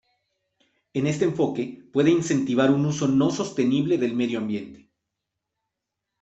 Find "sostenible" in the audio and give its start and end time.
3.29-3.99